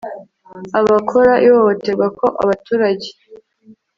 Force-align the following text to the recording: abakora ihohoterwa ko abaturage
abakora 0.79 1.33
ihohoterwa 1.45 2.07
ko 2.17 2.25
abaturage 2.43 3.09